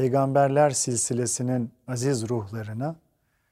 Peygamberler 0.00 0.70
silsilesinin 0.70 1.70
aziz 1.88 2.28
ruhlarına, 2.28 2.96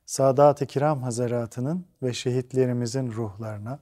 Sadat-ı 0.07 0.67
Kiram 0.67 1.03
Hazaratının 1.03 1.85
ve 2.03 2.13
şehitlerimizin 2.13 3.13
ruhlarına, 3.13 3.79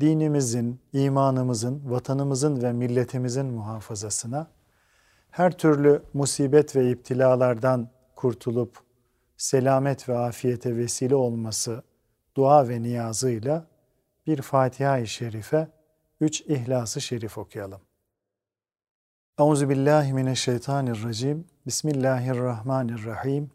dinimizin, 0.00 0.80
imanımızın, 0.92 1.90
vatanımızın 1.90 2.62
ve 2.62 2.72
milletimizin 2.72 3.46
muhafazasına, 3.46 4.46
her 5.30 5.58
türlü 5.58 6.02
musibet 6.14 6.76
ve 6.76 6.90
iptilalardan 6.90 7.88
kurtulup 8.16 8.78
selamet 9.36 10.08
ve 10.08 10.18
afiyete 10.18 10.76
vesile 10.76 11.14
olması 11.14 11.82
dua 12.36 12.68
ve 12.68 12.82
niyazıyla 12.82 13.66
bir 14.26 14.42
Fatiha-i 14.42 15.06
Şerife, 15.06 15.68
üç 16.20 16.40
İhlas-ı 16.40 17.00
Şerif 17.00 17.38
okuyalım. 17.38 17.80
Euzu. 19.38 19.68
Bismillahirrahmanirrahim. 21.66 23.50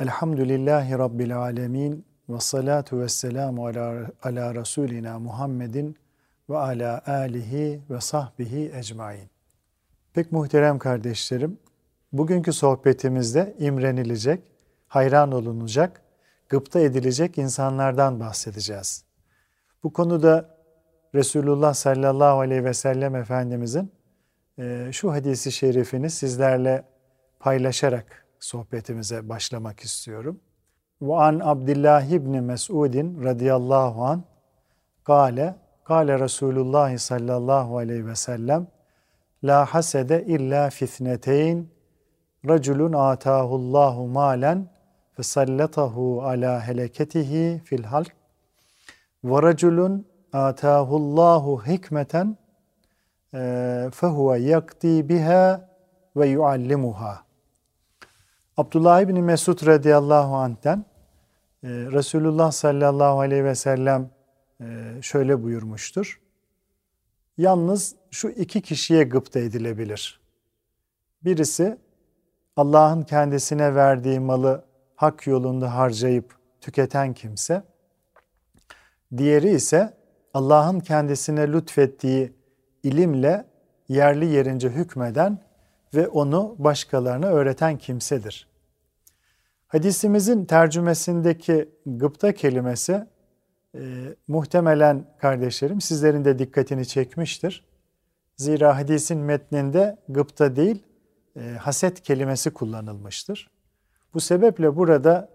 Elhamdülillahi 0.00 0.98
rabbil 0.98 1.38
alamin 1.38 2.04
ve 2.28 2.40
salatu 2.40 3.00
vesselamu 3.00 3.66
ala, 3.66 4.06
ala 4.22 4.54
rasulina 4.54 5.18
Muhammedin 5.18 5.96
ve 6.50 6.58
ala 6.58 7.02
alihi 7.06 7.80
ve 7.90 8.00
sahbihi 8.00 8.72
ecmaîn. 8.74 9.30
Pek 10.14 10.32
muhterem 10.32 10.78
kardeşlerim, 10.78 11.58
bugünkü 12.12 12.52
sohbetimizde 12.52 13.56
imrenilecek, 13.58 14.42
hayran 14.88 15.32
olunacak, 15.32 16.02
gıpta 16.48 16.80
edilecek 16.80 17.38
insanlardan 17.38 18.20
bahsedeceğiz. 18.20 19.04
Bu 19.82 19.92
konuda 19.92 20.56
Resulullah 21.14 21.74
sallallahu 21.74 22.40
aleyhi 22.40 22.64
ve 22.64 22.74
sellem 22.74 23.16
Efendimizin 23.16 23.92
şu 24.92 25.12
hadisi 25.12 25.52
şerifini 25.52 26.10
sizlerle 26.10 26.84
paylaşarak 27.40 28.26
sohbetimize 28.40 29.28
başlamak 29.28 29.80
istiyorum. 29.80 30.40
Ve 31.02 31.14
an 31.14 31.40
Abdullah 31.44 32.10
ibn 32.12 32.30
Mes'udin 32.30 33.24
radıyallahu 33.24 34.04
an 34.04 34.24
kâle 35.04 35.54
kâle 35.84 36.18
Resulullah 36.18 36.98
sallallahu 36.98 37.78
aleyhi 37.78 38.06
ve 38.06 38.14
sellem 38.14 38.66
la 39.44 39.66
hasede 39.74 40.24
illa 40.24 40.70
fitneteyn 40.70 41.68
raculun 42.48 42.92
atahullahu 42.92 44.06
malen 44.06 44.68
fesallatahu 45.16 46.22
ala 46.22 46.66
heleketihi 46.66 47.60
fil 47.64 47.84
halk 47.84 48.12
ve 49.24 49.42
raculun 49.42 50.06
atahullahu 50.32 51.66
hikmeten 51.66 52.36
yakti 54.38 55.08
biha 55.08 55.68
ve 56.16 56.26
yuallimuha. 56.26 57.24
Abdullah 58.56 59.00
ibn 59.00 59.18
Mesud 59.20 59.66
radıyallahu 59.66 60.36
anh'ten 60.36 60.84
e, 61.64 61.68
Resulullah 61.68 62.52
sallallahu 62.52 63.20
aleyhi 63.20 63.44
ve 63.44 63.54
sellem 63.54 64.10
e, 64.60 64.98
şöyle 65.02 65.42
buyurmuştur. 65.42 66.20
Yalnız 67.38 67.96
şu 68.10 68.28
iki 68.28 68.60
kişiye 68.60 69.04
gıpta 69.04 69.38
edilebilir. 69.38 70.20
Birisi 71.24 71.78
Allah'ın 72.56 73.02
kendisine 73.02 73.74
verdiği 73.74 74.20
malı 74.20 74.64
hak 74.96 75.26
yolunda 75.26 75.76
harcayıp 75.76 76.36
tüketen 76.60 77.14
kimse. 77.14 77.62
Diğeri 79.16 79.50
ise 79.50 79.94
Allah'ın 80.34 80.80
kendisine 80.80 81.52
lütfettiği 81.52 82.41
ilimle 82.82 83.44
yerli 83.88 84.26
yerince 84.26 84.68
hükmeden 84.68 85.38
ve 85.94 86.08
onu 86.08 86.54
başkalarına 86.58 87.26
öğreten 87.26 87.78
kimsedir. 87.78 88.48
Hadisimizin 89.66 90.44
tercümesindeki 90.44 91.68
gıpta 91.86 92.34
kelimesi 92.34 93.06
e, 93.74 93.80
muhtemelen 94.28 95.04
kardeşlerim 95.18 95.80
sizlerin 95.80 96.24
de 96.24 96.38
dikkatini 96.38 96.86
çekmiştir. 96.86 97.64
Zira 98.36 98.76
hadisin 98.76 99.18
metninde 99.18 99.98
gıpta 100.08 100.56
değil, 100.56 100.82
e, 101.36 101.40
haset 101.40 102.02
kelimesi 102.02 102.50
kullanılmıştır. 102.50 103.50
Bu 104.14 104.20
sebeple 104.20 104.76
burada 104.76 105.28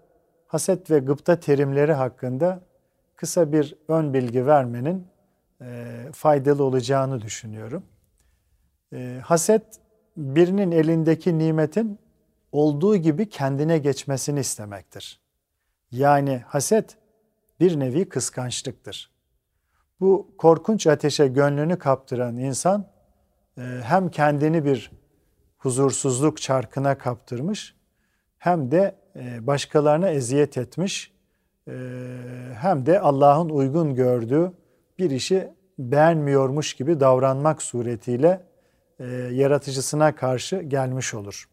haset 0.46 0.90
ve 0.90 0.98
gıpta 0.98 1.40
terimleri 1.40 1.92
hakkında 1.92 2.60
kısa 3.16 3.52
bir 3.52 3.76
ön 3.88 4.14
bilgi 4.14 4.46
vermenin 4.46 5.06
e, 5.60 5.96
faydalı 6.12 6.64
olacağını 6.64 7.22
düşünüyorum. 7.22 7.82
E, 8.92 9.20
haset 9.24 9.64
birinin 10.16 10.70
elindeki 10.70 11.38
nimetin 11.38 11.98
olduğu 12.52 12.96
gibi 12.96 13.28
kendine 13.28 13.78
geçmesini 13.78 14.40
istemektir. 14.40 15.20
Yani 15.90 16.42
haset 16.46 16.96
bir 17.60 17.80
nevi 17.80 18.08
kıskançlıktır. 18.08 19.10
Bu 20.00 20.34
korkunç 20.38 20.86
ateşe 20.86 21.26
gönlünü 21.26 21.78
kaptıran 21.78 22.36
insan 22.36 22.86
e, 23.58 23.62
hem 23.82 24.10
kendini 24.10 24.64
bir 24.64 24.92
huzursuzluk 25.58 26.40
çarkına 26.40 26.98
kaptırmış 26.98 27.74
hem 28.38 28.70
de 28.70 28.94
e, 29.16 29.46
başkalarına 29.46 30.08
eziyet 30.08 30.58
etmiş 30.58 31.12
e, 31.68 31.72
hem 32.54 32.86
de 32.86 33.00
Allah'ın 33.00 33.48
uygun 33.48 33.94
gördüğü 33.94 34.52
bir 34.98 35.10
işi 35.10 35.48
beğenmiyormuş 35.78 36.74
gibi 36.74 37.00
davranmak 37.00 37.62
suretiyle 37.62 38.42
yaratıcısına 39.30 40.14
karşı 40.14 40.56
gelmiş 40.56 41.14
olur. 41.14 41.48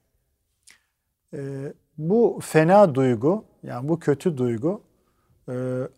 Bu 1.98 2.40
fena 2.44 2.96
duygu, 2.96 3.46
yani 3.64 3.90
bu 3.90 4.00
kötü 4.00 4.38
duygu 4.38 4.82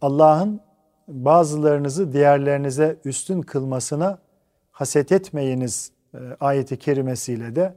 Allah'ın 0.02 0.62
bazılarınızı 1.08 2.14
diğerlerinize 2.14 2.98
üstün 3.06 3.42
kılmasına 3.42 4.20
haset 4.72 5.12
etmeyiniz 5.12 5.92
ayeti 6.40 6.80
kerimesiyle 6.80 7.56
de 7.56 7.76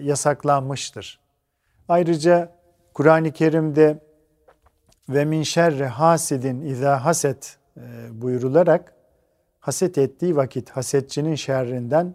yasaklanmıştır. 0.00 1.20
Ayrıca 1.88 2.52
Kur'an-ı 2.94 3.32
Kerim'de 3.32 3.98
ve 5.08 5.24
min 5.24 5.42
şerri 5.42 5.86
hasidin 5.86 6.60
izâ 6.60 7.04
haset 7.04 7.58
e, 7.76 7.80
buyurularak 8.12 8.94
haset 9.66 9.98
ettiği 9.98 10.36
vakit 10.36 10.70
hasetçinin 10.70 11.34
şerrinden 11.34 12.14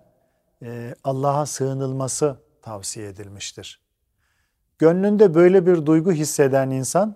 e, 0.62 0.96
Allah'a 1.04 1.46
sığınılması 1.46 2.38
tavsiye 2.62 3.08
edilmiştir. 3.08 3.82
Gönlünde 4.80 5.34
böyle 5.34 5.66
bir 5.66 5.86
duygu 5.86 6.12
hisseden 6.12 6.70
insan 6.70 7.16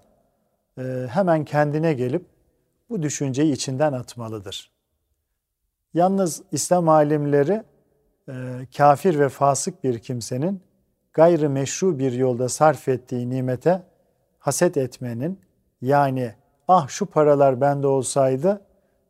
e, 0.78 1.08
hemen 1.10 1.46
kendine 1.46 1.94
gelip 1.94 2.26
bu 2.90 3.02
düşünceyi 3.02 3.54
içinden 3.54 3.94
atmalıdır. 3.94 4.72
Yalnız 5.94 6.44
İslam 6.52 6.90
alimleri 6.90 7.64
kafir 8.78 9.20
ve 9.20 9.30
fasık 9.30 9.84
bir 9.84 10.00
kimsenin 10.00 10.62
gayrı 11.14 11.50
meşru 11.50 12.00
bir 12.00 12.12
yolda 12.12 12.50
sarf 12.50 12.88
ettiği 12.88 13.30
nimete 13.30 13.84
haset 14.40 14.78
etmenin 14.78 15.40
yani 15.82 16.34
ah 16.68 16.88
şu 16.88 17.06
paralar 17.06 17.62
bende 17.62 17.88
olsaydı 17.88 18.62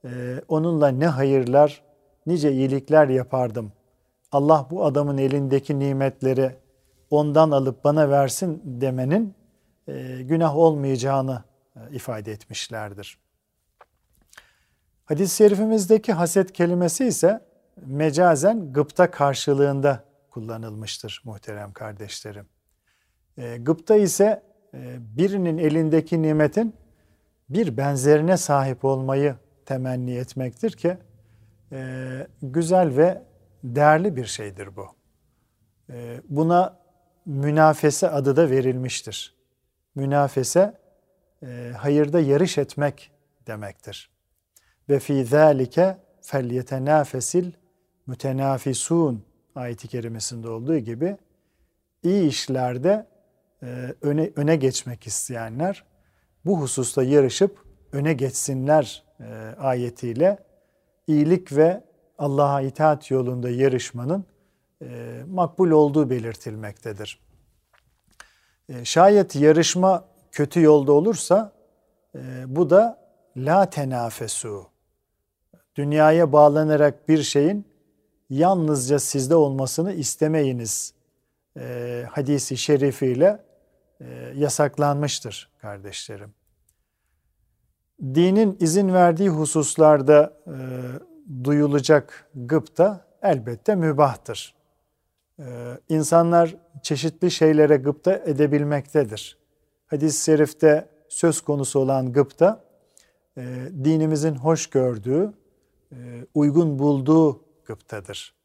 e, 0.06 0.42
onunla 0.48 0.88
ne 0.88 1.07
hayırlar, 1.07 1.81
nice 2.25 2.52
iyilikler 2.52 3.07
yapardım. 3.07 3.72
Allah 4.31 4.68
bu 4.72 4.86
adamın 4.86 5.18
elindeki 5.18 5.80
nimetleri 5.80 6.56
ondan 7.10 7.52
alıp 7.52 7.84
bana 7.84 8.10
versin 8.10 8.62
demenin 8.66 9.36
e, 9.88 10.22
günah 10.22 10.56
olmayacağını 10.56 11.44
e, 11.75 11.96
ifade 11.96 12.31
etmişlerdir. 12.31 13.18
Hadis-i 15.06 15.36
şerifimizdeki 15.36 16.13
haset 16.13 16.54
kelimesi 16.54 17.06
ise 17.06 17.46
mecazen 17.86 18.74
gıpta 18.74 19.12
karşılığında 19.12 20.04
kullanılmıştır 20.30 21.22
muhterem 21.25 21.74
kardeşlerim. 21.74 22.46
E, 23.38 23.58
gıpta 23.58 23.96
ise 23.96 24.44
birinin 25.00 25.58
elindeki 25.58 26.22
nimetin 26.22 26.75
bir 27.50 27.78
benzerine 27.78 28.38
sahip 28.38 28.86
olmayı 28.86 29.36
temenni 29.65 30.15
etmektir 30.15 30.71
ki 30.71 30.97
e, 31.71 32.27
güzel 32.41 32.97
ve 32.97 33.23
değerli 33.63 34.15
bir 34.15 34.25
şeydir 34.25 34.75
bu. 34.75 34.88
E, 35.89 36.21
buna 36.29 36.79
münafese 37.25 38.09
adı 38.09 38.35
da 38.35 38.50
verilmiştir. 38.50 39.35
Münafese 39.95 40.77
e, 41.44 41.71
hayırda 41.77 42.19
yarış 42.19 42.57
etmek 42.57 43.12
demektir. 43.47 44.09
Ve 44.89 45.00
fi 45.00 45.25
zalike 45.25 45.97
felyetenafesil 46.21 47.51
mütenafisun 48.07 49.23
ayeti 49.56 49.88
kerimesinde 49.88 50.50
olduğu 50.50 50.77
gibi 50.77 51.17
iyi 52.03 52.27
işlerde 52.27 53.07
e, 53.63 53.95
öne 54.01 54.31
öne 54.35 54.56
geçmek 54.56 55.07
isteyenler 55.07 55.83
bu 56.45 56.62
hususta 56.62 57.03
yarışıp 57.03 57.64
öne 57.95 58.13
geçsinler 58.13 59.03
e, 59.19 59.25
ayetiyle 59.59 60.38
iyilik 61.07 61.56
ve 61.56 61.83
Allah'a 62.18 62.62
itaat 62.62 63.12
yolunda 63.12 63.50
yarışmanın 63.50 64.25
e, 64.81 65.21
makbul 65.30 65.71
olduğu 65.71 66.09
belirtilmektedir. 66.09 67.19
E, 68.69 68.86
şayet 68.86 69.36
yarışma 69.36 70.06
kötü 70.31 70.62
yolda 70.62 70.92
olursa 70.92 71.51
bu 72.45 72.69
da 72.69 73.00
la 73.38 73.69
tenafesu. 73.69 74.68
Dünyaya 75.75 76.31
bağlanarak 76.31 77.09
bir 77.09 77.24
şeyin 77.24 77.65
yalnızca 78.30 79.00
sizde 79.00 79.36
olmasını 79.36 79.94
istemeyiniz 79.94 80.94
hadisi 82.09 82.57
şerifiyle 82.57 83.45
yasaklanmıştır 84.36 85.51
kardeşlerim. 85.62 86.33
Dinin 88.01 88.57
izin 88.59 88.94
verdiği 88.94 89.30
hususlarda 89.30 90.33
e, 90.47 90.56
duyulacak 91.44 92.30
gıpta 92.36 93.06
elbette 93.21 93.75
mübahtır. 93.75 94.56
E, 95.39 95.44
insanlar 95.89 96.56
çeşitli 96.81 97.31
şeylere 97.31 97.77
gıpta 97.77 98.13
edebilmektedir. 98.13 99.38
Hadis-i 99.88 100.24
şerifte 100.24 100.89
söz 101.09 101.42
konusu 101.42 101.80
olan 101.80 102.13
gıpta, 102.13 102.63
e, 103.38 103.42
dinimizin 103.83 104.36
hoş 104.36 104.68
gördüğü, 104.68 105.33
e, 105.91 105.95
uygun 106.33 106.80
bulduğu 106.80 107.44
gıptadır. 107.65 108.36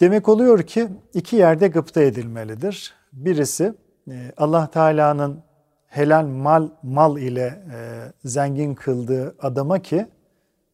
Demek 0.00 0.28
oluyor 0.28 0.62
ki 0.62 0.88
iki 1.14 1.36
yerde 1.36 1.68
gıpta 1.68 2.02
edilmelidir. 2.02 2.94
Birisi 3.12 3.74
e, 4.10 4.32
Allah 4.36 4.70
Teala'nın 4.70 5.42
helal 5.90 6.26
mal 6.26 6.68
mal 6.82 7.18
ile 7.18 7.62
e, 7.74 7.78
zengin 8.24 8.74
kıldığı 8.74 9.36
adama 9.38 9.78
ki 9.78 10.06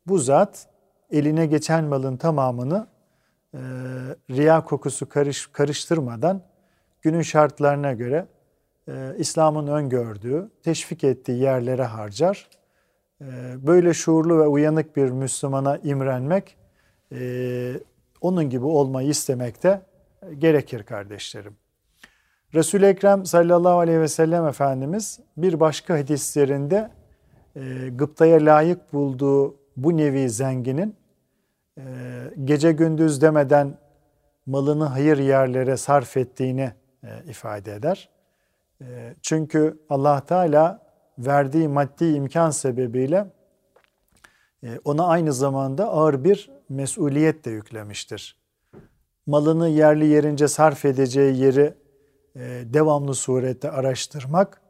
bu 0.06 0.18
zat 0.18 0.66
eline 1.10 1.46
geçen 1.46 1.84
malın 1.84 2.16
tamamını 2.16 2.86
e, 3.54 3.58
riya 4.30 4.64
kokusu 4.64 5.08
karış, 5.08 5.46
karıştırmadan 5.46 6.42
günün 7.02 7.22
şartlarına 7.22 7.92
göre 7.92 8.26
e, 8.88 9.14
İslam'ın 9.18 9.66
öngördüğü, 9.66 10.50
teşvik 10.62 11.04
ettiği 11.04 11.38
yerlere 11.38 11.84
harcar. 11.84 12.48
E, 13.20 13.26
böyle 13.66 13.94
şuurlu 13.94 14.38
ve 14.38 14.46
uyanık 14.46 14.96
bir 14.96 15.10
Müslümana 15.10 15.76
imrenmek, 15.76 16.56
onun 18.20 18.50
gibi 18.50 18.64
olmayı 18.64 19.08
istemekte 19.08 19.82
gerekir 20.38 20.82
kardeşlerim. 20.82 21.56
Resul-i 22.56 22.86
Ekrem 22.86 23.26
sallallahu 23.26 23.78
aleyhi 23.78 24.00
ve 24.00 24.08
sellem 24.08 24.46
Efendimiz 24.46 25.20
bir 25.36 25.60
başka 25.60 25.94
hadislerinde 25.94 26.90
e, 27.56 27.88
gıptaya 27.88 28.44
layık 28.44 28.92
bulduğu 28.92 29.56
bu 29.76 29.96
nevi 29.96 30.30
zenginin 30.30 30.96
e, 31.78 31.82
gece 32.44 32.72
gündüz 32.72 33.22
demeden 33.22 33.78
malını 34.46 34.84
hayır 34.84 35.18
yerlere 35.18 35.76
sarf 35.76 36.16
ettiğini 36.16 36.72
e, 37.04 37.08
ifade 37.30 37.74
eder. 37.74 38.08
E, 38.80 39.14
çünkü 39.22 39.78
Allah 39.88 40.20
Teala 40.20 40.82
verdiği 41.18 41.68
maddi 41.68 42.04
imkan 42.04 42.50
sebebiyle 42.50 43.26
e, 44.62 44.78
ona 44.84 45.06
aynı 45.06 45.32
zamanda 45.32 45.88
ağır 45.88 46.24
bir 46.24 46.50
mesuliyet 46.68 47.44
de 47.44 47.50
yüklemiştir. 47.50 48.36
Malını 49.26 49.68
yerli 49.68 50.06
yerince 50.06 50.48
sarf 50.48 50.84
edeceği 50.84 51.36
yeri 51.36 51.85
devamlı 52.74 53.14
surette 53.14 53.70
araştırmak 53.70 54.60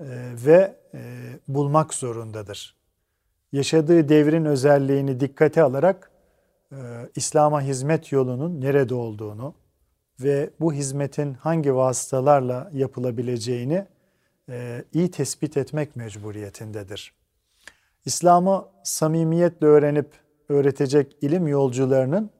e, 0.00 0.06
ve 0.46 0.76
bulmak 1.48 1.94
zorundadır. 1.94 2.76
Yaşadığı 3.52 4.08
devrin 4.08 4.44
özelliğini 4.44 5.20
dikkate 5.20 5.62
alarak 5.62 6.10
İslam'a 7.16 7.62
hizmet 7.62 8.12
yolunun 8.12 8.60
nerede 8.60 8.94
olduğunu 8.94 9.54
ve 10.20 10.50
bu 10.60 10.72
hizmetin 10.72 11.34
hangi 11.34 11.74
vasıtalarla 11.74 12.70
yapılabileceğini 12.72 13.86
iyi 14.92 15.10
tespit 15.10 15.56
etmek 15.56 15.96
mecburiyetindedir. 15.96 17.14
İslam'ı 18.04 18.68
samimiyetle 18.82 19.66
öğrenip 19.66 20.10
öğretecek 20.48 21.16
ilim 21.20 21.46
yolcularının 21.46 22.30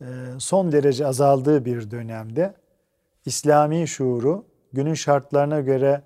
e, 0.00 0.06
son 0.38 0.72
derece 0.72 1.06
azaldığı 1.06 1.64
bir 1.64 1.90
dönemde 1.90 2.54
İslami 3.26 3.88
şuuru 3.88 4.46
günün 4.72 4.94
şartlarına 4.94 5.60
göre 5.60 6.02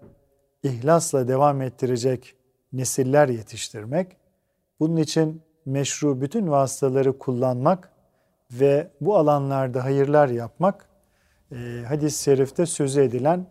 ihlasla 0.63 1.29
devam 1.29 1.63
ettirecek 1.63 2.37
nesiller 2.73 3.29
yetiştirmek, 3.29 4.17
bunun 4.81 4.97
için 4.97 5.43
meşru 5.67 6.21
bütün 6.21 6.51
vasıtaları 6.51 7.19
kullanmak 7.19 7.93
ve 8.53 8.91
bu 9.01 9.17
alanlarda 9.17 9.85
hayırlar 9.85 10.29
yapmak, 10.29 10.89
e, 11.53 11.85
hadis-i 11.89 12.23
şerifte 12.23 12.67
sözü 12.67 13.01
edilen 13.01 13.47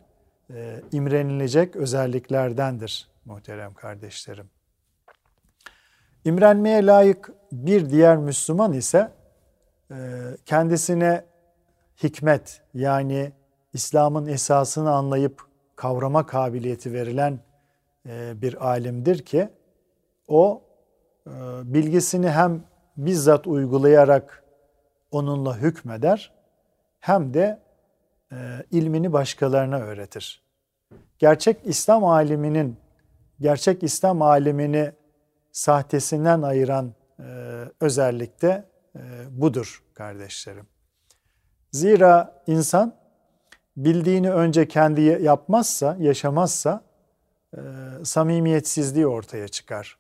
e, 0.54 0.82
imrenilecek 0.92 1.76
özelliklerdendir 1.76 3.10
muhterem 3.26 3.74
kardeşlerim. 3.74 4.50
İmrenmeye 6.26 6.86
layık 6.86 7.32
bir 7.52 7.90
diğer 7.90 8.18
Müslüman 8.18 8.74
ise 8.74 9.12
e, 9.92 9.96
kendisine 10.46 11.26
hikmet 12.04 12.62
yani 12.74 13.32
İslam'ın 13.76 14.26
esasını 14.26 14.92
anlayıp 14.92 15.42
kavrama 15.76 16.26
kabiliyeti 16.26 16.94
verilen 16.94 17.40
e, 18.06 18.42
bir 18.42 18.68
alimdir 18.68 19.26
ki 19.26 19.50
o 20.28 20.62
e, 21.28 21.32
bilgisini 21.64 22.30
hem 22.30 22.64
bizzat 22.98 23.48
uygulayarak 23.48 24.44
onunla 25.12 25.58
hükmeder 25.58 26.32
hem 27.00 27.34
de 27.34 27.66
ilmini 28.72 29.14
başkalarına 29.14 29.78
öğretir. 29.78 30.44
Gerçek 31.20 31.58
İslam 31.64 32.04
aliminin 32.04 32.78
gerçek 33.40 33.84
İslam 33.84 34.22
alimini 34.22 34.92
sahtesinden 35.52 36.42
ayıran 36.42 36.94
e, 37.20 37.24
özellik 37.80 38.42
de 38.42 38.66
e, 38.96 39.00
budur 39.30 39.84
kardeşlerim. 39.94 40.68
Zira 41.72 42.44
insan 42.48 43.05
bildiğini 43.78 44.32
önce 44.32 44.68
kendi 44.68 45.02
yapmazsa, 45.02 45.98
yaşamazsa 46.00 46.84
e, 47.54 47.60
samimiyetsizliği 48.04 49.08
ortaya 49.08 49.48
çıkar. 49.48 49.98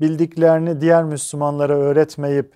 Bildiklerini 0.00 0.80
diğer 0.80 1.04
Müslümanlara 1.04 1.76
öğretmeyip 1.76 2.52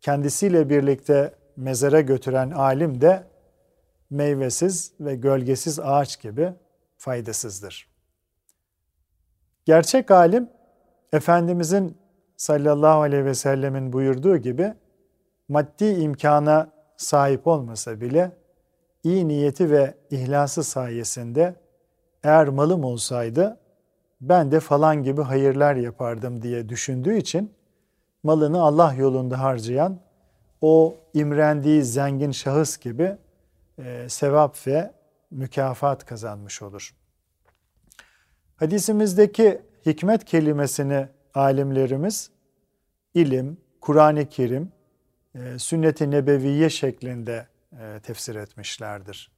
kendisiyle 0.00 0.68
birlikte 0.68 1.34
mezara 1.56 2.00
götüren 2.00 2.50
alim 2.50 3.00
de 3.00 3.24
meyvesiz 4.10 4.92
ve 5.00 5.16
gölgesiz 5.16 5.80
ağaç 5.80 6.20
gibi 6.20 6.52
faydasızdır. 6.96 7.88
Gerçek 9.64 10.10
alim 10.10 10.48
Efendimizin 11.12 11.98
sallallahu 12.36 13.00
aleyhi 13.00 13.24
ve 13.24 13.34
sellemin 13.34 13.92
buyurduğu 13.92 14.36
gibi 14.36 14.74
maddi 15.48 15.84
imkana 15.84 16.70
sahip 16.96 17.46
olmasa 17.46 18.00
bile 18.00 18.32
iyi 19.04 19.28
niyeti 19.28 19.70
ve 19.70 19.94
ihlası 20.10 20.64
sayesinde 20.64 21.54
eğer 22.22 22.48
malım 22.48 22.84
olsaydı 22.84 23.58
ben 24.20 24.52
de 24.52 24.60
falan 24.60 25.02
gibi 25.02 25.22
hayırlar 25.22 25.74
yapardım 25.74 26.42
diye 26.42 26.68
düşündüğü 26.68 27.16
için 27.16 27.52
malını 28.22 28.62
Allah 28.62 28.94
yolunda 28.94 29.40
harcayan 29.40 30.00
o 30.60 30.96
imrendiği 31.14 31.82
zengin 31.82 32.30
şahıs 32.30 32.78
gibi 32.78 33.16
e, 33.78 34.08
sevap 34.08 34.66
ve 34.66 34.92
mükafat 35.30 36.06
kazanmış 36.06 36.62
olur. 36.62 36.94
Hadisimizdeki 38.56 39.62
hikmet 39.86 40.24
kelimesini 40.24 41.08
alimlerimiz 41.34 42.30
ilim, 43.14 43.56
Kur'an-ı 43.80 44.28
Kerim, 44.28 44.72
e, 45.34 45.58
sünnet-i 45.58 46.10
nebeviye 46.10 46.70
şeklinde 46.70 47.46
e, 47.80 48.00
tefsir 48.00 48.34
etmişlerdir. 48.34 49.32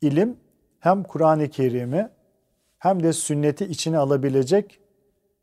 İlim 0.00 0.36
hem 0.80 1.02
Kur'an-ı 1.02 1.48
Kerim'i 1.48 2.08
hem 2.78 3.02
de 3.02 3.12
sünneti 3.12 3.64
içine 3.64 3.98
alabilecek 3.98 4.80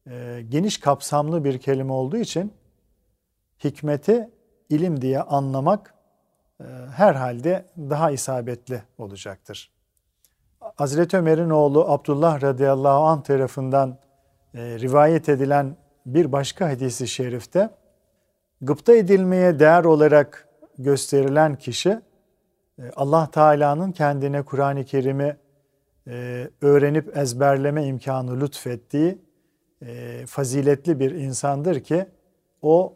e, 0.08 0.46
geniş 0.50 0.78
kapsamlı 0.78 1.44
bir 1.44 1.58
kelime 1.58 1.94
olduğu 1.94 2.18
için 2.18 2.54
hikmeti 3.64 4.30
ilim 4.70 5.02
diye 5.02 5.22
anlamak 5.22 5.94
herhalde 6.96 7.66
daha 7.78 8.12
isabetli 8.12 8.84
olacaktır. 8.98 9.72
Hazreti 10.60 11.18
Ömer'in 11.18 11.50
oğlu 11.50 11.92
Abdullah 11.92 12.42
radıyallahu 12.42 13.04
anh 13.04 13.24
tarafından 13.24 13.98
e, 14.54 14.80
rivayet 14.80 15.30
edilen 15.30 15.76
bir 16.06 16.32
başka 16.32 16.70
hadisi 16.70 17.08
şerifte 17.08 17.70
gıpta 18.62 18.94
edilmeye 18.94 19.60
değer 19.60 19.84
olarak 19.84 20.49
gösterilen 20.80 21.56
kişi 21.56 21.90
e, 22.80 22.92
Allah 22.96 23.32
Teala'nın 23.32 23.92
kendine 23.92 24.42
Kur'an-ı 24.42 24.86
Kerim'i 24.86 25.38
e, 26.08 26.48
öğrenip 26.62 27.18
ezberleme 27.18 27.86
imkanı 27.86 28.42
lütfettiği 28.42 29.18
e, 29.82 30.26
faziletli 30.26 31.00
bir 31.00 31.12
insandır 31.12 31.80
ki 31.80 32.06
o 32.62 32.94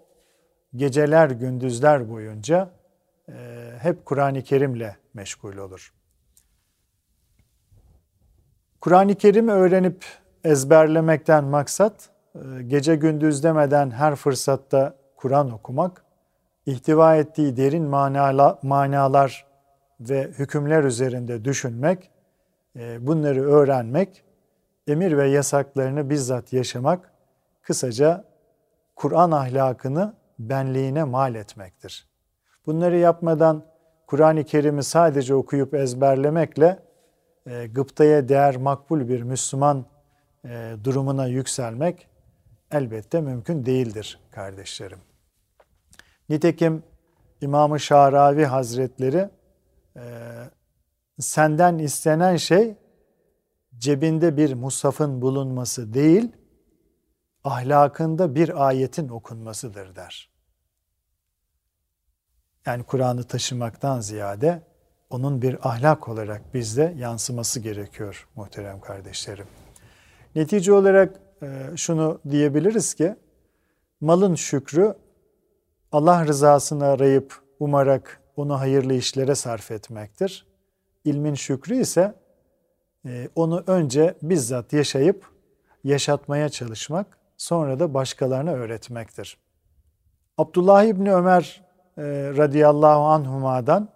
geceler 0.76 1.30
gündüzler 1.30 2.10
boyunca 2.10 2.70
hep 3.80 4.06
Kur'an-ı 4.06 4.42
Kerim'le 4.42 4.96
meşgul 5.14 5.58
olur. 5.58 5.94
Kur'an-ı 8.82 9.16
Kerim'i 9.16 9.52
öğrenip 9.52 10.06
ezberlemekten 10.44 11.44
maksat 11.44 12.10
gece 12.68 12.96
gündüz 12.96 13.44
demeden 13.44 13.92
her 13.92 14.16
fırsatta 14.16 14.96
Kur'an 15.16 15.52
okumak, 15.52 16.06
ihtiva 16.66 17.16
ettiği 17.16 17.58
derin 17.58 17.84
manalar 18.64 19.46
ve 20.00 20.24
hükümler 20.24 20.84
üzerinde 20.84 21.46
düşünmek, 21.46 22.12
e, 22.76 23.08
bunları 23.08 23.42
öğrenmek, 23.42 24.24
emir 24.88 25.18
ve 25.18 25.28
yasaklarını 25.28 26.10
bizzat 26.10 26.54
yaşamak, 26.54 27.14
kısaca 27.62 28.26
Kur'an 28.96 29.32
ahlakını 29.32 30.14
benliğine 30.40 31.04
mal 31.04 31.36
etmektir. 31.36 32.08
Bunları 32.66 32.98
yapmadan 32.98 33.64
Kur'an-ı 34.08 34.44
Kerim'i 34.44 34.84
sadece 34.84 35.36
okuyup 35.36 35.74
ezberlemekle 35.74 36.80
e, 37.48 37.68
gıptaya 37.68 38.30
değer 38.30 38.58
makbul 38.58 39.10
bir 39.10 39.22
Müslüman 39.22 39.86
e, 40.46 40.76
durumuna 40.84 41.28
yükselmek 41.28 42.08
elbette 42.72 43.22
mümkün 43.22 43.66
değildir 43.66 44.20
kardeşlerim. 44.32 45.00
Nitekim 46.30 46.84
İmam-ı 47.42 47.80
Şaravi 47.80 48.46
Hazretleri 48.46 49.30
e, 49.96 50.02
senden 51.20 51.78
istenen 51.78 52.36
şey 52.36 52.76
cebinde 53.78 54.38
bir 54.38 54.54
musafın 54.54 55.22
bulunması 55.22 55.94
değil, 55.94 56.32
ahlakında 57.44 58.36
bir 58.36 58.68
ayetin 58.68 59.10
okunmasıdır 59.10 59.96
der. 59.96 60.30
Yani 62.66 62.84
Kur'an'ı 62.84 63.24
taşımaktan 63.24 64.00
ziyade 64.00 64.62
onun 65.10 65.42
bir 65.42 65.70
ahlak 65.70 66.10
olarak 66.10 66.54
bizde 66.54 66.94
yansıması 66.98 67.60
gerekiyor 67.60 68.28
muhterem 68.36 68.82
kardeşlerim. 68.82 69.48
Netice 70.36 70.74
olarak 70.74 71.20
e, 71.42 71.70
şunu 71.76 72.22
diyebiliriz 72.30 72.94
ki 72.94 73.16
malın 74.02 74.36
şükrü 74.36 74.96
Allah 75.94 76.28
rızasını 76.28 76.86
arayıp 76.86 77.42
umarak 77.60 78.22
onu 78.36 78.60
hayırlı 78.60 78.94
işlere 78.94 79.36
sarf 79.36 79.72
etmektir. 79.72 80.48
İlmin 81.06 81.34
şükrü 81.34 81.76
ise 81.76 82.16
e, 83.06 83.30
onu 83.36 83.64
önce 83.68 84.16
bizzat 84.22 84.74
yaşayıp 84.74 85.26
yaşatmaya 85.84 86.50
çalışmak, 86.50 87.18
sonra 87.38 87.80
da 87.80 87.94
başkalarına 87.94 88.52
öğretmektir. 88.52 89.38
Abdullah 90.38 90.84
İbni 90.84 91.14
Ömer 91.14 91.62
e, 91.98 92.04
radıyallahu 92.38 93.04
anhuma'dan 93.04 93.90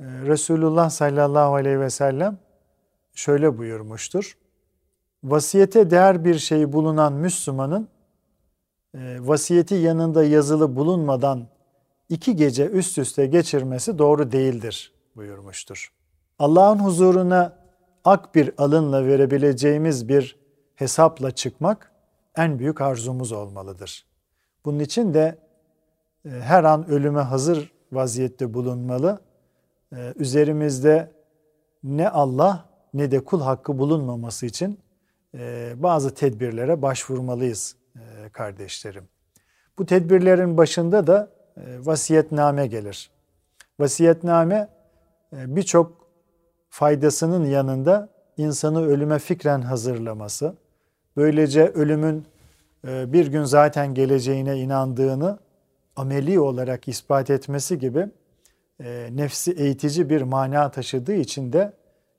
e, 0.00 0.04
Resulullah 0.04 0.90
sallallahu 0.90 1.54
aleyhi 1.54 1.80
ve 1.80 1.90
sellem 1.90 2.38
şöyle 3.14 3.58
buyurmuştur. 3.58 4.38
Vasiyete 5.24 5.90
değer 5.90 6.24
bir 6.24 6.38
şey 6.38 6.72
bulunan 6.72 7.12
Müslümanın 7.12 7.88
vasiyeti 9.18 9.74
yanında 9.74 10.24
yazılı 10.24 10.76
bulunmadan 10.76 11.48
iki 12.08 12.36
gece 12.36 12.66
üst 12.66 12.98
üste 12.98 13.26
geçirmesi 13.26 13.98
doğru 13.98 14.32
değildir 14.32 14.92
buyurmuştur. 15.16 15.92
Allah'ın 16.38 16.78
huzuruna 16.78 17.58
ak 18.04 18.34
bir 18.34 18.52
alınla 18.58 19.06
verebileceğimiz 19.06 20.08
bir 20.08 20.36
hesapla 20.74 21.30
çıkmak 21.30 21.92
en 22.36 22.58
büyük 22.58 22.80
arzumuz 22.80 23.32
olmalıdır. 23.32 24.06
Bunun 24.64 24.78
için 24.78 25.14
de 25.14 25.38
e, 26.24 26.28
her 26.28 26.64
an 26.64 26.88
ölüme 26.88 27.20
hazır 27.20 27.72
vaziyette 27.92 28.54
bulunmalı. 28.54 29.20
E, 29.92 30.12
üzerimizde 30.16 31.12
ne 31.84 32.08
Allah 32.08 32.68
ne 32.94 33.10
de 33.10 33.24
kul 33.24 33.40
hakkı 33.40 33.78
bulunmaması 33.78 34.46
için 34.46 34.78
e, 35.34 35.72
bazı 35.76 36.14
tedbirlere 36.14 36.82
başvurmalıyız 36.82 37.76
kardeşlerim. 38.32 39.04
Bu 39.78 39.86
tedbirlerin 39.86 40.56
başında 40.56 41.06
da 41.06 41.30
vasiyetname 41.78 42.66
gelir. 42.66 43.10
Vasiyetname 43.80 44.68
birçok 45.32 46.08
faydasının 46.70 47.44
yanında 47.44 48.08
insanı 48.36 48.86
ölüme 48.86 49.18
fikren 49.18 49.60
hazırlaması, 49.60 50.54
böylece 51.16 51.68
ölümün 51.68 52.26
bir 52.84 53.26
gün 53.26 53.44
zaten 53.44 53.94
geleceğine 53.94 54.56
inandığını 54.56 55.38
ameli 55.96 56.40
olarak 56.40 56.88
ispat 56.88 57.30
etmesi 57.30 57.78
gibi 57.78 58.08
e, 58.80 59.08
nefsi 59.12 59.52
eğitici 59.52 60.10
bir 60.10 60.22
mana 60.22 60.70
taşıdığı 60.70 61.14
için 61.14 61.52
de 61.52 61.72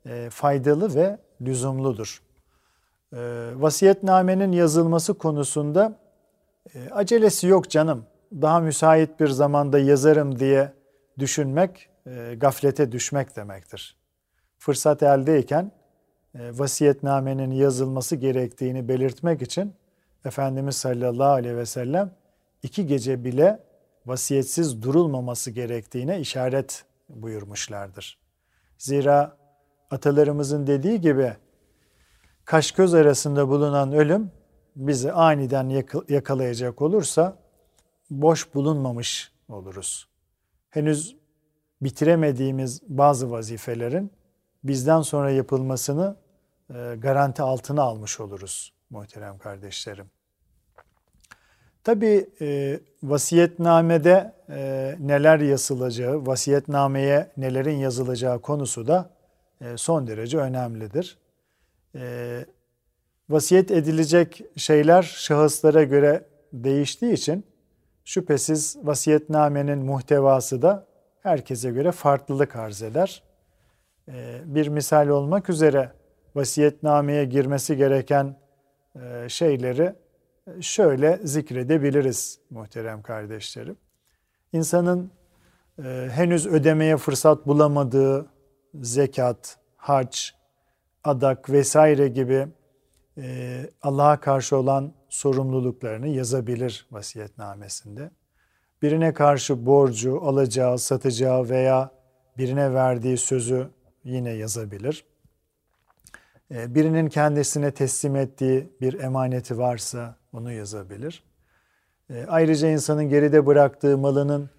e, 0.05 0.29
faydalı 0.29 0.95
ve 0.95 1.17
lüzumludur. 1.41 2.21
E, 3.13 3.17
vasiyetnamenin 3.55 4.51
yazılması 4.51 5.13
konusunda 5.13 5.99
e, 6.75 6.89
acelesi 6.91 7.47
yok 7.47 7.69
canım, 7.69 8.05
daha 8.31 8.59
müsait 8.59 9.19
bir 9.19 9.27
zamanda 9.27 9.79
yazarım 9.79 10.39
diye 10.39 10.73
düşünmek, 11.19 11.89
e, 12.07 12.35
gaflete 12.37 12.91
düşmek 12.91 13.35
demektir. 13.35 13.97
Fırsat 14.57 15.03
eldeyken 15.03 15.71
e, 16.35 16.59
vasiyetnamenin 16.59 17.51
yazılması 17.51 18.15
gerektiğini 18.15 18.87
belirtmek 18.87 19.41
için 19.41 19.73
Efendimiz 20.25 20.75
sallallahu 20.75 21.31
aleyhi 21.31 21.57
ve 21.57 21.65
sellem 21.65 22.11
iki 22.63 22.87
gece 22.87 23.23
bile 23.23 23.59
vasiyetsiz 24.05 24.81
durulmaması 24.81 25.51
gerektiğine 25.51 26.19
işaret 26.19 26.85
buyurmuşlardır. 27.09 28.17
Zira 28.77 29.37
atalarımızın 29.91 30.67
dediği 30.67 31.01
gibi 31.01 31.33
kaş 32.47 32.71
göz 32.71 32.93
arasında 32.93 33.49
bulunan 33.49 33.91
ölüm 33.91 34.31
bizi 34.75 35.11
aniden 35.11 35.83
yakalayacak 36.09 36.81
olursa 36.81 37.37
boş 38.09 38.53
bulunmamış 38.53 39.31
oluruz. 39.49 40.07
Henüz 40.69 41.15
bitiremediğimiz 41.81 42.81
bazı 42.87 43.31
vazifelerin 43.31 44.11
bizden 44.63 45.01
sonra 45.01 45.31
yapılmasını 45.31 46.15
e, 46.69 46.95
garanti 46.97 47.41
altına 47.41 47.81
almış 47.81 48.19
oluruz 48.19 48.73
muhterem 48.89 49.37
kardeşlerim. 49.37 50.05
Tabi 51.83 52.29
e, 52.41 52.79
vasiyetnamede 53.03 54.33
e, 54.49 54.95
neler 54.99 55.39
yazılacağı, 55.39 56.25
vasiyetnameye 56.25 57.31
nelerin 57.37 57.77
yazılacağı 57.77 58.41
konusu 58.41 58.87
da 58.87 59.09
e, 59.61 59.77
son 59.77 60.07
derece 60.07 60.37
önemlidir. 60.37 61.17
E, 61.95 62.45
vasiyet 63.29 63.71
edilecek 63.71 64.43
şeyler 64.55 65.03
şahıslara 65.03 65.83
göre 65.83 66.25
değiştiği 66.53 67.13
için 67.13 67.45
şüphesiz 68.05 68.77
vasiyetnamenin 68.83 69.79
muhtevası 69.79 70.61
da 70.61 70.87
herkese 71.23 71.71
göre 71.71 71.91
farklılık 71.91 72.55
arz 72.55 72.81
eder. 72.81 73.23
E, 74.07 74.41
bir 74.45 74.67
misal 74.67 75.07
olmak 75.07 75.49
üzere 75.49 75.91
vasiyetnameye 76.35 77.25
girmesi 77.25 77.77
gereken 77.77 78.35
e, 78.95 79.29
şeyleri 79.29 79.95
şöyle 80.61 81.19
zikredebiliriz 81.23 82.39
muhterem 82.49 83.01
kardeşlerim. 83.01 83.77
İnsanın 84.53 85.11
e, 85.83 86.07
henüz 86.11 86.47
ödemeye 86.47 86.97
fırsat 86.97 87.47
bulamadığı 87.47 88.25
zekat, 88.73 89.57
hac, 89.77 90.29
adak 91.07 91.49
vesaire 91.49 92.07
gibi 92.07 92.47
e, 93.17 93.69
Allah'a 93.81 94.19
karşı 94.19 94.57
olan 94.57 94.93
sorumluluklarını 95.09 96.07
yazabilir 96.07 96.87
vasiyetnamesinde. 96.91 98.11
Birine 98.81 99.13
karşı 99.13 99.65
borcu, 99.65 100.21
alacağı, 100.21 100.77
satacağı 100.77 101.49
veya 101.49 101.91
birine 102.37 102.73
verdiği 102.73 103.17
sözü 103.17 103.69
yine 104.03 104.29
yazabilir. 104.29 105.05
E, 106.51 106.75
birinin 106.75 107.09
kendisine 107.09 107.71
teslim 107.71 108.15
ettiği 108.15 108.69
bir 108.81 108.99
emaneti 108.99 109.57
varsa 109.57 110.15
onu 110.33 110.51
yazabilir. 110.51 111.23
E, 112.09 112.25
ayrıca 112.27 112.69
insanın 112.69 113.09
geride 113.09 113.45
bıraktığı 113.45 113.97
malının 113.97 114.49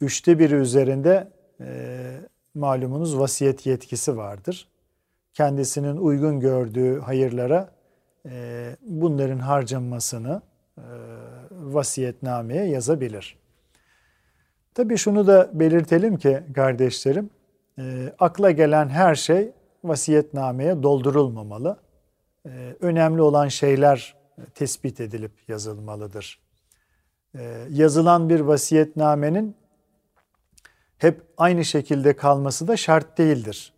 üçte 0.00 0.38
biri 0.38 0.54
üzerinde 0.54 1.28
e, 1.60 2.20
malumunuz 2.54 3.18
vasiyet 3.18 3.66
yetkisi 3.66 4.16
vardır. 4.16 4.71
Kendisinin 5.34 5.96
uygun 5.96 6.40
gördüğü 6.40 7.00
hayırlara 7.00 7.70
e, 8.26 8.76
bunların 8.82 9.38
harcanmasını 9.38 10.42
e, 10.78 10.82
vasiyetnameye 11.50 12.64
yazabilir. 12.64 13.36
Tabii 14.74 14.96
şunu 14.96 15.26
da 15.26 15.50
belirtelim 15.52 16.16
ki 16.16 16.42
kardeşlerim, 16.54 17.30
e, 17.78 18.12
akla 18.18 18.50
gelen 18.50 18.88
her 18.88 19.14
şey 19.14 19.52
vasiyetnameye 19.84 20.82
doldurulmamalı. 20.82 21.76
E, 22.46 22.76
önemli 22.80 23.22
olan 23.22 23.48
şeyler 23.48 24.14
tespit 24.54 25.00
edilip 25.00 25.32
yazılmalıdır. 25.48 26.38
E, 27.38 27.64
yazılan 27.70 28.28
bir 28.28 28.40
vasiyetnamenin 28.40 29.56
hep 30.98 31.22
aynı 31.36 31.64
şekilde 31.64 32.16
kalması 32.16 32.68
da 32.68 32.76
şart 32.76 33.18
değildir. 33.18 33.72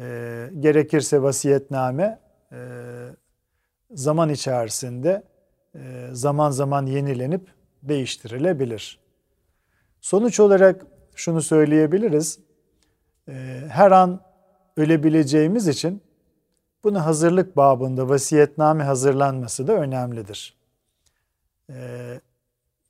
E, 0.00 0.50
gerekirse 0.60 1.22
vasiyetname 1.22 2.20
e, 2.52 2.58
zaman 3.90 4.28
içerisinde 4.28 5.22
e, 5.74 6.08
zaman 6.12 6.50
zaman 6.50 6.86
yenilenip 6.86 7.48
değiştirilebilir. 7.82 8.98
Sonuç 10.00 10.40
olarak 10.40 10.86
şunu 11.14 11.42
söyleyebiliriz. 11.42 12.38
E, 13.28 13.32
her 13.68 13.90
an 13.90 14.20
ölebileceğimiz 14.76 15.68
için 15.68 16.02
bunu 16.84 17.06
hazırlık 17.06 17.56
babında 17.56 18.08
vasiyetname 18.08 18.84
hazırlanması 18.84 19.66
da 19.66 19.72
önemlidir. 19.72 20.56
E, 21.70 22.20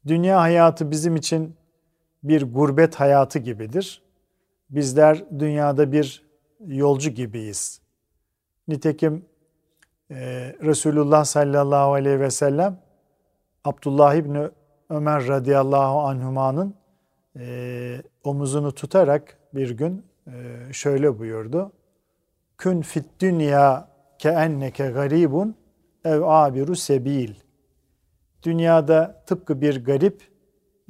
dünya 0.07 0.41
hayatı 0.41 0.91
bizim 0.91 1.17
için 1.17 1.57
bir 2.23 2.43
gurbet 2.53 2.95
hayatı 2.95 3.39
gibidir. 3.39 4.03
Bizler 4.71 5.25
dünyada 5.39 5.93
bir 5.93 6.32
yolcu 6.67 7.11
gibiyiz. 7.11 7.81
Nitekim 8.69 9.25
e, 10.11 10.17
Resulullah 10.63 11.25
sallallahu 11.25 11.93
aleyhi 11.93 12.21
ve 12.21 12.31
sellem 12.31 12.79
Abdullah 13.65 14.15
İbni 14.15 14.49
Ömer 14.91 15.29
radıyallahu 15.29 16.01
anhumanın 16.01 16.75
e, 17.39 18.03
omuzunu 18.25 18.73
tutarak 18.73 19.39
bir 19.55 19.71
gün 19.71 20.07
e, 20.27 20.33
şöyle 20.73 21.19
buyurdu. 21.19 21.73
Kün 22.59 22.83
fit 22.83 23.05
dünya 23.21 23.89
ke 24.19 24.29
enneke 24.29 24.91
garibun 24.91 25.55
ev 26.05 26.21
abiru 26.21 26.77
sebil. 26.77 27.35
Dünyada 28.43 29.23
tıpkı 29.27 29.61
bir 29.61 29.85
garip 29.85 30.23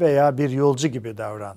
veya 0.00 0.38
bir 0.38 0.50
yolcu 0.50 0.88
gibi 0.88 1.17
davran. 1.17 1.57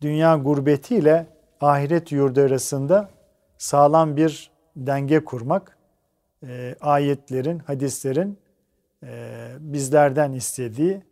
Dünya 0.00 0.36
gurbetiyle 0.36 1.26
ahiret 1.62 2.12
yurdu 2.12 2.40
arasında 2.40 3.10
sağlam 3.58 4.16
bir 4.16 4.50
denge 4.76 5.24
kurmak, 5.24 5.78
e, 6.46 6.76
ayetlerin, 6.80 7.58
hadislerin 7.58 8.38
e, 9.02 9.48
bizlerden 9.60 10.32
istediği 10.32 11.02